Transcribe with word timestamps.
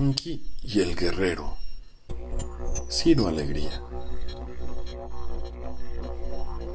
Panqui 0.00 0.42
y 0.62 0.80
el 0.80 0.96
guerrero. 0.96 1.58
Ciro 2.90 3.28
Alegría. 3.28 3.82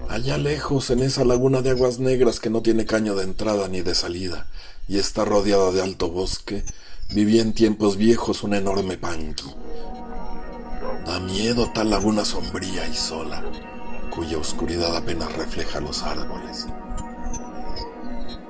Allá 0.07 0.37
lejos, 0.37 0.91
en 0.91 1.01
esa 1.01 1.25
laguna 1.25 1.63
de 1.63 1.71
aguas 1.71 1.97
negras 1.97 2.39
que 2.39 2.51
no 2.51 2.61
tiene 2.61 2.85
caño 2.85 3.15
de 3.15 3.23
entrada 3.23 3.67
ni 3.67 3.81
de 3.81 3.95
salida 3.95 4.45
y 4.88 4.99
está 4.99 5.25
rodeada 5.25 5.71
de 5.71 5.81
alto 5.81 6.11
bosque, 6.11 6.63
vivía 7.16 7.41
en 7.41 7.53
tiempos 7.53 7.97
viejos 7.97 8.43
un 8.43 8.53
enorme 8.53 8.95
panqui. 8.99 9.52
Da 11.07 11.19
miedo 11.19 11.71
tal 11.73 11.89
laguna 11.89 12.25
sombría 12.25 12.88
y 12.88 12.94
sola, 12.94 13.44
cuya 14.16 14.38
oscuridad 14.38 14.95
apenas 14.95 15.35
refleja 15.35 15.80
los 15.80 16.03
árboles. 16.03 16.67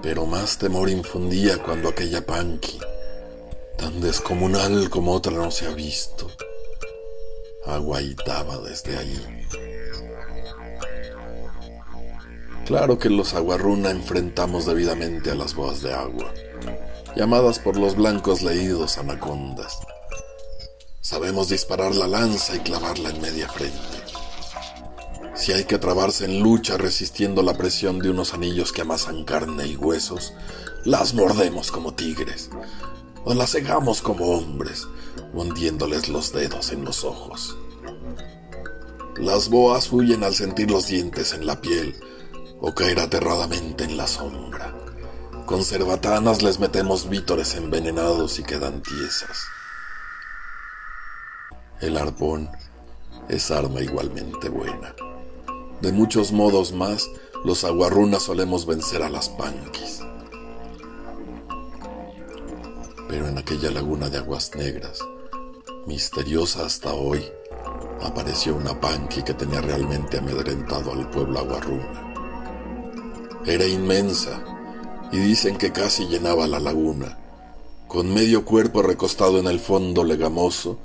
Pero 0.02 0.25
más 0.25 0.57
temor 0.57 0.89
infundía 0.89 1.63
cuando 1.63 1.88
aquella 1.88 2.25
panqui, 2.25 2.77
tan 3.77 4.02
descomunal 4.02 4.89
como 4.89 5.13
otra 5.13 5.34
no 5.34 5.52
se 5.52 5.67
ha 5.67 5.71
visto, 5.71 6.29
aguaitaba 7.66 8.57
desde 8.59 8.97
ahí. 8.97 9.47
Claro 12.66 12.97
que 12.97 13.09
los 13.09 13.33
aguarruna 13.33 13.91
enfrentamos 13.91 14.66
debidamente 14.66 15.31
a 15.31 15.35
las 15.35 15.53
boas 15.53 15.81
de 15.81 15.93
agua, 15.93 16.33
llamadas 17.16 17.59
por 17.59 17.77
los 17.77 17.95
blancos 17.95 18.41
leídos 18.41 18.97
anacondas. 18.97 19.78
Sabemos 21.02 21.50
disparar 21.50 21.94
la 21.95 22.07
lanza 22.07 22.55
y 22.55 22.59
clavarla 22.59 23.11
en 23.11 23.22
media 23.22 23.47
frente. 23.47 23.80
Si 25.35 25.52
hay 25.52 25.66
que 25.66 25.78
trabarse 25.78 26.25
en 26.25 26.39
lucha 26.39 26.78
resistiendo 26.78 27.44
la 27.44 27.53
presión 27.55 28.00
de 28.00 28.09
unos 28.09 28.33
anillos 28.33 28.72
que 28.72 28.81
amasan 28.81 29.25
carne 29.25 29.67
y 29.67 29.75
huesos, 29.75 30.33
las 30.85 31.13
mordemos 31.13 31.72
como 31.72 31.94
tigres, 31.94 32.50
o 33.26 33.34
las 33.34 33.52
cegamos 33.52 34.02
como 34.02 34.38
hombres, 34.38 34.88
hundiéndoles 35.34 36.09
los 36.09 36.31
dedos 36.31 36.72
en 36.72 36.86
los 36.86 37.04
ojos. 37.04 37.58
Las 39.18 39.50
boas 39.50 39.92
huyen 39.92 40.23
al 40.23 40.36
sentir 40.36 40.70
los 40.70 40.88
dientes 40.88 41.34
en 41.34 41.46
la 41.46 41.59
piel, 41.59 41.96
o 42.62 42.73
caer 42.73 43.00
aterradamente 43.00 43.84
en 43.84 43.98
la 43.98 44.08
sombra. 44.08 44.73
Con 45.46 45.64
cerbatanas 45.64 46.42
les 46.42 46.59
metemos 46.59 47.09
vítores 47.09 47.56
envenenados 47.56 48.40
y 48.40 48.44
quedan 48.44 48.81
tiesas. 48.81 49.46
El 51.81 51.98
arpón 51.98 52.50
es 53.28 53.52
arma 53.52 53.81
igualmente 53.81 54.50
buena. 54.50 54.96
De 55.81 55.92
muchos 55.92 56.31
modos 56.31 56.72
más, 56.72 57.09
los 57.44 57.64
aguarrunas 57.64 58.23
solemos 58.23 58.66
vencer 58.66 59.03
a 59.03 59.09
las 59.09 59.30
panquis. 59.30 60.02
Pero 63.08 63.28
en 63.28 63.38
aquella 63.38 63.70
laguna 63.72 64.09
de 64.09 64.17
aguas 64.17 64.52
negras, 64.56 65.00
misteriosa 65.86 66.66
hasta 66.66 66.94
hoy, 66.94 67.23
apareció 68.02 68.56
una 68.56 68.80
panqui 68.80 69.22
que 69.22 69.34
tenía 69.34 69.62
realmente 69.62 70.17
amedrentado 70.17 70.92
al 70.92 71.09
pueblo 71.09 71.39
aguarruna. 71.39 72.14
Era 73.45 73.66
inmensa 73.66 74.44
y 75.12 75.17
dicen 75.17 75.58
que 75.58 75.72
casi 75.72 76.08
llenaba 76.08 76.47
la 76.47 76.59
laguna, 76.59 77.17
con 77.88 78.12
medio 78.12 78.44
cuerpo 78.44 78.81
recostado 78.81 79.40
en 79.40 79.47
el 79.47 79.59
fondo 79.59 80.03
legamoso 80.03 80.80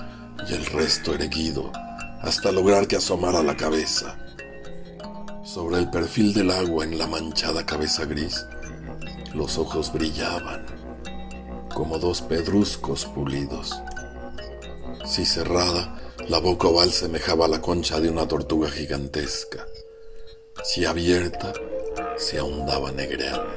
y 0.48 0.52
el 0.52 0.66
resto 0.66 1.14
erguido, 1.14 1.72
hasta 2.20 2.52
lograr 2.52 2.86
que 2.86 2.96
asomara 2.96 3.42
la 3.42 3.56
cabeza. 3.56 4.18
Sobre 5.42 5.78
el 5.78 5.88
perfil 5.88 6.34
del 6.34 6.50
agua 6.50 6.84
en 6.84 6.98
la 6.98 7.06
manchada 7.06 7.64
cabeza 7.64 8.04
gris, 8.04 8.44
los 9.34 9.56
ojos 9.56 9.90
brillaban 9.92 10.66
como 11.74 11.98
dos 11.98 12.22
pedruscos 12.22 13.06
pulidos. 13.06 13.74
Si 15.06 15.24
cerrada, 15.24 16.00
la 16.28 16.38
boca 16.38 16.68
oval 16.68 16.92
semejaba 16.92 17.48
la 17.48 17.60
concha 17.60 18.00
de 18.00 18.10
una 18.10 18.28
tortuga 18.28 18.70
gigantesca. 18.70 19.66
Si 20.62 20.84
abierta, 20.84 21.52
se 22.16 22.38
ahondaba 22.38 22.92
negreando. 22.92 23.50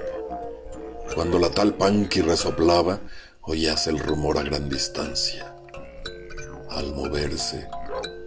Cuando 1.14 1.38
la 1.38 1.50
tal 1.52 1.76
Panqui 1.76 2.22
resoplaba, 2.22 3.00
oías 3.42 3.88
el 3.88 4.00
rumor 4.00 4.38
a 4.38 4.44
gran 4.44 4.70
distancia. 4.70 5.54
Al 6.70 6.94
moverse, 6.94 7.68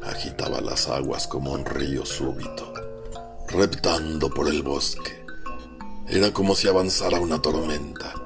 agitaba 0.03 0.60
las 0.60 0.88
aguas 0.88 1.26
como 1.26 1.53
un 1.53 1.64
río 1.64 2.06
súbito, 2.06 2.72
reptando 3.48 4.30
por 4.30 4.48
el 4.48 4.62
bosque. 4.62 5.24
Era 6.08 6.32
como 6.32 6.54
si 6.54 6.68
avanzara 6.68 7.18
una 7.18 7.42
tormenta. 7.42 8.25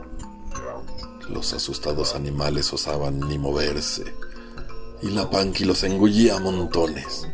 Los 1.32 1.52
asustados 1.52 2.16
animales 2.16 2.72
osaban 2.72 3.20
ni 3.20 3.38
moverse, 3.38 4.04
y 5.00 5.10
la 5.10 5.30
Panqui 5.30 5.64
los 5.64 5.84
engullía 5.84 6.36
a 6.36 6.40
montones. 6.40 7.28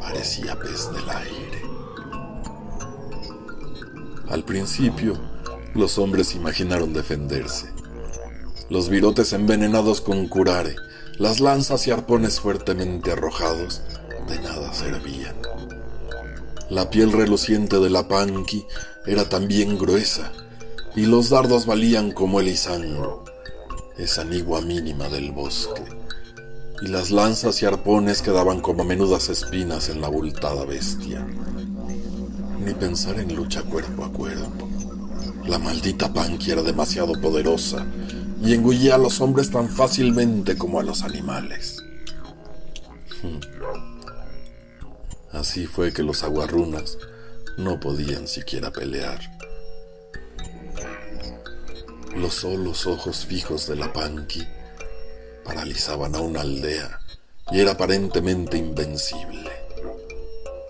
Parecía 0.00 0.58
pez 0.58 0.90
del 0.92 1.08
aire. 1.10 1.62
Al 4.30 4.42
principio, 4.42 5.20
los 5.74 5.98
hombres 5.98 6.34
imaginaron 6.34 6.94
defenderse. 6.94 7.70
Los 8.70 8.88
virotes 8.88 9.34
envenenados 9.34 10.00
con 10.00 10.26
curare, 10.26 10.74
las 11.18 11.40
lanzas 11.40 11.86
y 11.86 11.90
arpones 11.90 12.40
fuertemente 12.40 13.12
arrojados, 13.12 13.82
de 14.28 14.38
nada 14.40 14.72
servían. 14.72 15.36
La 16.70 16.88
piel 16.88 17.12
reluciente 17.12 17.78
de 17.80 17.90
la 17.90 18.08
panqui 18.08 18.66
era 19.06 19.28
también 19.28 19.78
gruesa, 19.78 20.32
y 20.96 21.06
los 21.06 21.30
dardos 21.30 21.66
valían 21.66 22.12
como 22.12 22.40
el 22.40 22.48
isangro, 22.48 23.24
esa 23.96 24.24
nigua 24.24 24.60
mínima 24.60 25.08
del 25.08 25.32
bosque, 25.32 25.82
y 26.82 26.88
las 26.88 27.10
lanzas 27.10 27.62
y 27.62 27.66
arpones 27.66 28.22
quedaban 28.22 28.60
como 28.60 28.84
menudas 28.84 29.28
espinas 29.28 29.88
en 29.88 30.00
la 30.00 30.06
abultada 30.06 30.64
bestia 30.64 31.26
ni 32.68 32.74
pensar 32.74 33.18
en 33.18 33.34
lucha 33.34 33.62
cuerpo 33.62 34.04
a 34.04 34.12
cuerpo. 34.12 34.68
La 35.46 35.58
maldita 35.58 36.12
Panqui 36.12 36.50
era 36.50 36.62
demasiado 36.62 37.18
poderosa 37.20 37.86
y 38.42 38.52
engullía 38.52 38.96
a 38.96 38.98
los 38.98 39.20
hombres 39.20 39.50
tan 39.50 39.68
fácilmente 39.68 40.56
como 40.58 40.78
a 40.78 40.82
los 40.82 41.02
animales. 41.02 41.82
Hmm. 43.22 43.40
Así 45.32 45.66
fue 45.66 45.92
que 45.92 46.02
los 46.02 46.24
aguarrunas 46.24 46.98
no 47.56 47.80
podían 47.80 48.28
siquiera 48.28 48.70
pelear. 48.70 49.37
Los 52.16 52.34
solos 52.34 52.86
ojos 52.86 53.26
fijos 53.26 53.66
de 53.66 53.76
la 53.76 53.92
Panqui 53.92 54.46
paralizaban 55.44 56.14
a 56.14 56.20
una 56.20 56.40
aldea 56.40 57.00
y 57.50 57.60
era 57.60 57.72
aparentemente 57.72 58.56
invencible. 58.56 59.50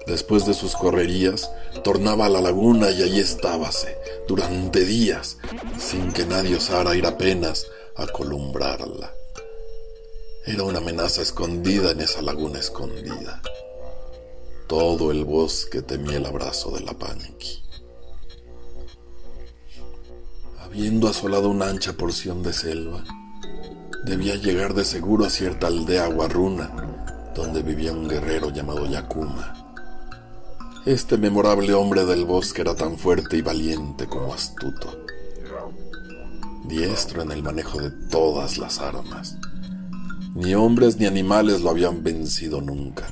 Después 0.06 0.46
de 0.46 0.54
sus 0.54 0.74
correrías, 0.74 1.50
tornaba 1.84 2.26
a 2.26 2.28
la 2.28 2.40
laguna 2.40 2.90
y 2.90 3.02
allí 3.02 3.20
estábase, 3.20 3.96
durante 4.26 4.84
días, 4.84 5.38
sin 5.78 6.12
que 6.12 6.24
nadie 6.24 6.56
osara 6.56 6.96
ir 6.96 7.06
apenas 7.06 7.66
a 7.96 8.06
columbrarla. 8.06 9.12
Era 10.46 10.62
una 10.62 10.78
amenaza 10.78 11.22
escondida 11.22 11.90
en 11.90 12.00
esa 12.00 12.22
laguna 12.22 12.58
escondida. 12.58 13.42
Todo 14.66 15.10
el 15.12 15.24
bosque 15.24 15.82
temía 15.82 16.16
el 16.16 16.26
abrazo 16.26 16.70
de 16.70 16.80
la 16.80 16.94
panqui. 16.94 17.67
Habiendo 20.68 21.08
asolado 21.08 21.48
una 21.48 21.66
ancha 21.70 21.94
porción 21.94 22.42
de 22.42 22.52
selva, 22.52 23.02
debía 24.04 24.36
llegar 24.36 24.74
de 24.74 24.84
seguro 24.84 25.24
a 25.24 25.30
cierta 25.30 25.66
aldea 25.66 26.08
guarruna, 26.08 26.70
donde 27.34 27.62
vivía 27.62 27.90
un 27.90 28.06
guerrero 28.06 28.50
llamado 28.50 28.84
Yakuma. 28.84 29.54
Este 30.84 31.16
memorable 31.16 31.72
hombre 31.72 32.04
del 32.04 32.26
bosque 32.26 32.60
era 32.60 32.74
tan 32.74 32.98
fuerte 32.98 33.38
y 33.38 33.42
valiente 33.42 34.06
como 34.08 34.34
astuto, 34.34 35.04
diestro 36.66 37.22
en 37.22 37.32
el 37.32 37.42
manejo 37.42 37.80
de 37.80 37.90
todas 38.10 38.58
las 38.58 38.78
armas. 38.78 39.38
Ni 40.34 40.54
hombres 40.54 40.98
ni 40.98 41.06
animales 41.06 41.62
lo 41.62 41.70
habían 41.70 42.02
vencido 42.02 42.60
nunca. 42.60 43.06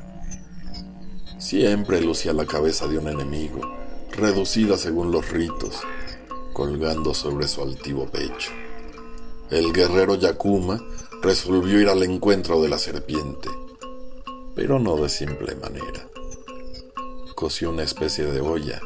Siempre 1.39 2.03
lucía 2.03 2.35
la 2.35 2.45
cabeza 2.45 2.87
de 2.87 2.99
un 2.99 3.09
enemigo, 3.09 3.63
reducida 4.13 4.77
según 4.77 5.11
los 5.11 5.31
ritos, 5.31 5.81
colgando 6.57 7.13
sobre 7.13 7.47
su 7.49 7.61
altivo 7.61 8.07
pecho. 8.07 8.51
El 9.51 9.75
guerrero 9.75 10.15
Yakuma 10.15 10.83
resolvió 11.21 11.79
ir 11.79 11.91
al 11.91 12.03
encuentro 12.03 12.63
de 12.63 12.71
la 12.71 12.79
serpiente, 12.79 13.51
pero 14.55 14.79
no 14.79 14.97
de 14.97 15.11
simple 15.11 15.55
manera 15.57 16.09
cosió 17.35 17.69
una 17.69 17.83
especie 17.83 18.25
de 18.25 18.41
olla, 18.41 18.81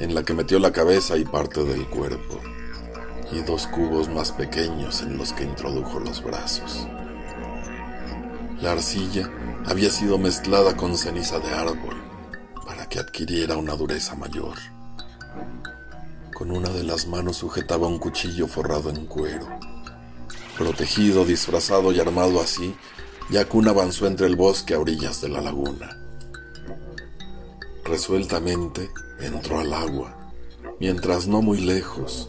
en 0.00 0.16
la 0.16 0.24
que 0.24 0.34
metió 0.34 0.58
la 0.58 0.72
cabeza 0.72 1.16
y 1.16 1.24
parte 1.24 1.62
del 1.62 1.88
cuerpo, 1.88 2.40
y 3.30 3.38
dos 3.42 3.68
cubos 3.68 4.08
más 4.08 4.32
pequeños 4.32 5.02
en 5.02 5.16
los 5.16 5.32
que 5.32 5.44
introdujo 5.44 6.00
los 6.00 6.24
brazos. 6.24 6.88
La 8.60 8.72
arcilla 8.72 9.30
había 9.64 9.90
sido 9.90 10.18
mezclada 10.18 10.76
con 10.76 10.98
ceniza 10.98 11.38
de 11.38 11.50
árbol 11.50 12.02
para 12.66 12.88
que 12.88 12.98
adquiriera 12.98 13.56
una 13.56 13.76
dureza 13.76 14.16
mayor. 14.16 14.58
Con 16.42 16.50
una 16.50 16.70
de 16.70 16.82
las 16.82 17.06
manos 17.06 17.36
sujetaba 17.36 17.86
un 17.86 18.00
cuchillo 18.00 18.48
forrado 18.48 18.90
en 18.90 19.06
cuero. 19.06 19.46
Protegido, 20.58 21.24
disfrazado 21.24 21.92
y 21.92 22.00
armado 22.00 22.40
así, 22.40 22.74
Yakun 23.30 23.68
avanzó 23.68 24.08
entre 24.08 24.26
el 24.26 24.34
bosque 24.34 24.74
a 24.74 24.80
orillas 24.80 25.20
de 25.20 25.28
la 25.28 25.40
laguna. 25.40 25.96
Resueltamente 27.84 28.90
entró 29.20 29.60
al 29.60 29.72
agua, 29.72 30.32
mientras 30.80 31.28
no 31.28 31.42
muy 31.42 31.60
lejos, 31.60 32.28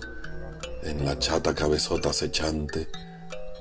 en 0.83 1.05
la 1.05 1.17
chata 1.17 1.55
cabezota 1.55 2.11
acechante, 2.11 2.89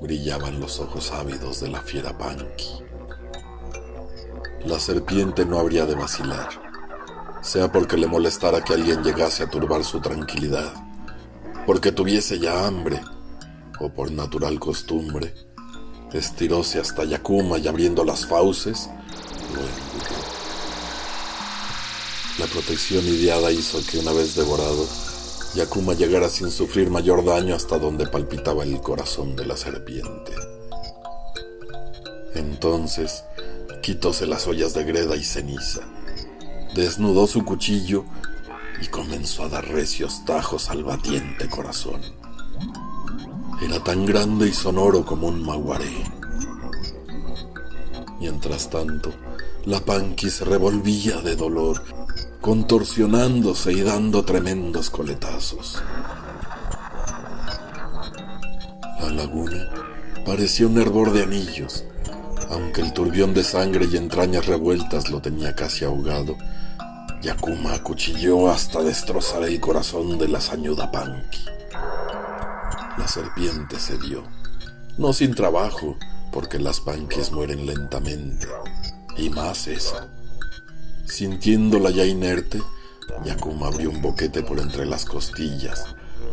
brillaban 0.02 0.60
los 0.60 0.80
ojos 0.80 1.12
ávidos 1.12 1.60
de 1.60 1.68
la 1.68 1.80
fiera 1.80 2.18
Panky. 2.18 2.84
La 4.66 4.78
serpiente 4.78 5.46
no 5.46 5.58
habría 5.58 5.86
de 5.86 5.94
vacilar, 5.94 6.71
sea 7.42 7.70
porque 7.70 7.96
le 7.96 8.06
molestara 8.06 8.62
que 8.62 8.72
alguien 8.72 9.02
llegase 9.02 9.42
a 9.42 9.50
turbar 9.50 9.84
su 9.84 10.00
tranquilidad, 10.00 10.72
porque 11.66 11.92
tuviese 11.92 12.38
ya 12.38 12.66
hambre, 12.66 13.00
o 13.80 13.90
por 13.90 14.10
natural 14.12 14.58
costumbre, 14.60 15.34
estiróse 16.12 16.78
hasta 16.78 17.04
Yakuma 17.04 17.58
y 17.58 17.68
abriendo 17.68 18.04
las 18.04 18.26
fauces, 18.26 18.88
lo 19.52 19.60
engullió. 19.60 20.22
La 22.38 22.46
protección 22.46 23.04
ideada 23.04 23.50
hizo 23.50 23.78
que 23.90 23.98
una 23.98 24.12
vez 24.12 24.34
devorado, 24.34 24.86
Yakuma 25.54 25.94
llegara 25.94 26.28
sin 26.30 26.50
sufrir 26.50 26.90
mayor 26.90 27.24
daño 27.24 27.54
hasta 27.54 27.78
donde 27.78 28.06
palpitaba 28.06 28.62
el 28.62 28.80
corazón 28.80 29.36
de 29.36 29.44
la 29.44 29.56
serpiente. 29.56 30.32
Entonces 32.34 33.24
quitóse 33.82 34.26
las 34.26 34.46
ollas 34.46 34.72
de 34.74 34.84
greda 34.84 35.16
y 35.16 35.24
ceniza, 35.24 35.82
desnudó 36.74 37.26
su 37.26 37.44
cuchillo 37.44 38.04
y 38.80 38.86
comenzó 38.86 39.44
a 39.44 39.48
dar 39.48 39.66
recios 39.68 40.24
tajos 40.24 40.70
al 40.70 40.84
batiente 40.84 41.48
corazón. 41.48 42.00
Era 43.60 43.82
tan 43.82 44.04
grande 44.04 44.48
y 44.48 44.52
sonoro 44.52 45.04
como 45.04 45.28
un 45.28 45.44
maguaré. 45.44 46.04
Mientras 48.18 48.70
tanto, 48.70 49.12
la 49.66 49.80
panqui 49.80 50.30
se 50.30 50.44
revolvía 50.44 51.20
de 51.20 51.36
dolor 51.36 51.82
contorsionándose 52.40 53.72
y 53.72 53.82
dando 53.82 54.24
tremendos 54.24 54.90
coletazos. 54.90 55.80
La 59.00 59.10
laguna 59.10 59.68
parecía 60.26 60.66
un 60.66 60.80
hervor 60.80 61.12
de 61.12 61.22
anillos, 61.22 61.84
aunque 62.52 62.82
el 62.82 62.92
turbión 62.92 63.32
de 63.32 63.42
sangre 63.42 63.86
y 63.90 63.96
entrañas 63.96 64.46
revueltas 64.46 65.10
lo 65.10 65.20
tenía 65.20 65.54
casi 65.54 65.84
ahogado. 65.84 66.36
Yakuma 67.22 67.74
acuchilló 67.74 68.50
hasta 68.50 68.82
destrozar 68.82 69.44
el 69.44 69.58
corazón 69.60 70.18
de 70.18 70.28
la 70.28 70.40
sañuda 70.40 70.90
Panki. 70.90 71.44
La 72.98 73.08
serpiente 73.08 73.78
cedió, 73.78 74.24
no 74.98 75.12
sin 75.12 75.34
trabajo, 75.34 75.96
porque 76.30 76.58
las 76.58 76.80
Pankis 76.80 77.32
mueren 77.32 77.64
lentamente, 77.64 78.46
y 79.16 79.30
más 79.30 79.66
esa 79.66 80.08
Sintiéndola 81.06 81.90
ya 81.90 82.04
inerte, 82.04 82.62
Yakuma 83.24 83.68
abrió 83.68 83.90
un 83.90 84.00
boquete 84.00 84.42
por 84.42 84.60
entre 84.60 84.86
las 84.86 85.04
costillas, 85.04 85.84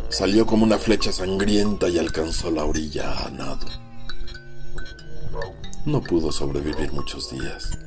salió 0.09 0.45
como 0.45 0.63
una 0.63 0.77
flecha 0.77 1.11
sangrienta 1.11 1.89
y 1.89 1.97
alcanzó 1.97 2.51
la 2.51 2.65
orilla 2.65 3.25
a 3.25 3.29
nado. 3.29 3.88
No 5.85 6.01
pudo 6.01 6.31
sobrevivir 6.31 6.91
muchos 6.91 7.31
días. 7.31 7.77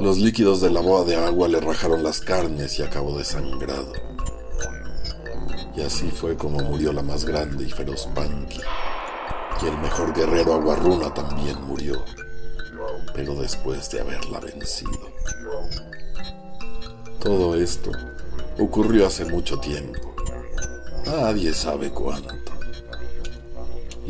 Los 0.00 0.18
líquidos 0.18 0.60
de 0.60 0.70
la 0.70 0.80
boa 0.80 1.02
de 1.04 1.16
agua 1.16 1.48
le 1.48 1.58
rajaron 1.58 2.02
las 2.02 2.20
carnes 2.20 2.78
y 2.78 2.82
acabó 2.82 3.16
desangrado. 3.16 3.92
Y 5.74 5.80
así 5.80 6.10
fue 6.10 6.36
como 6.36 6.60
murió 6.60 6.92
la 6.92 7.02
más 7.02 7.24
grande 7.24 7.64
y 7.64 7.70
feroz 7.70 8.06
Panky. 8.14 8.60
Y 9.62 9.66
el 9.66 9.78
mejor 9.78 10.14
guerrero 10.14 10.54
Aguarruna 10.54 11.12
también 11.14 11.60
murió, 11.62 12.04
pero 13.14 13.34
después 13.34 13.90
de 13.90 14.00
haberla 14.00 14.40
vencido. 14.40 15.10
Todo 17.18 17.54
esto 17.54 17.90
ocurrió 18.58 19.06
hace 19.06 19.24
mucho 19.24 19.58
tiempo. 19.58 20.14
Nadie 21.06 21.54
sabe 21.54 21.90
cuánto. 21.90 22.39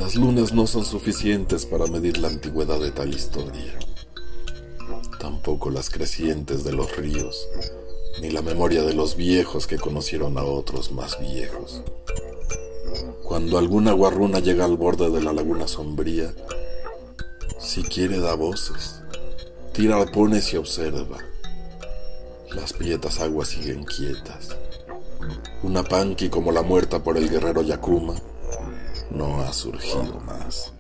Las 0.01 0.17
lunas 0.17 0.55
no 0.55 0.67
son 0.67 0.87
suficientes 0.87 1.67
para 1.67 1.87
medir 1.87 2.17
la 2.17 2.29
antigüedad 2.29 2.81
de 2.81 2.91
tal 2.91 3.13
historia. 3.13 3.79
Tampoco 5.21 5.69
las 5.69 5.91
crecientes 5.91 6.65
de 6.65 6.73
los 6.73 6.97
ríos, 6.97 7.47
ni 8.23 8.31
la 8.31 8.41
memoria 8.41 8.83
de 8.83 8.95
los 8.95 9.15
viejos 9.15 9.67
que 9.67 9.77
conocieron 9.77 10.39
a 10.39 10.43
otros 10.43 10.91
más 10.91 11.21
viejos. 11.21 11.83
Cuando 13.25 13.59
alguna 13.59 13.93
guarruna 13.93 14.41
llega 14.41 14.65
al 14.65 14.79
borde 14.79 15.11
de 15.11 15.23
la 15.23 15.35
laguna 15.35 15.69
sombría, 15.69 16.33
si 17.59 17.83
quiere 17.83 18.21
da 18.21 18.35
voces, 18.35 19.03
tira 19.75 20.01
arpones 20.01 20.51
y 20.55 20.57
observa 20.57 21.19
las 22.55 22.73
prietas 22.73 23.21
aguas 23.21 23.49
siguen 23.49 23.85
quietas. 23.85 24.57
Una 25.63 25.83
panqui 25.83 26.31
como 26.31 26.53
la 26.53 26.63
muerta 26.63 27.05
por 27.05 27.19
el 27.19 27.29
guerrero 27.29 27.61
Yakuma 27.61 28.15
no 29.11 29.43
ha 29.43 29.53
surgido 29.53 30.21
más. 30.21 30.73